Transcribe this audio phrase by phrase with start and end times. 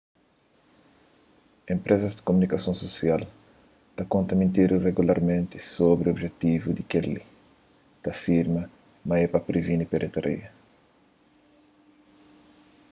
[1.73, 3.21] enpresas di kumunikason susial
[3.95, 7.23] ta konta mentira regularmenti sobri objetivu di kel-li
[8.01, 8.63] ta afirma
[9.07, 10.49] ma é pa previni pirataria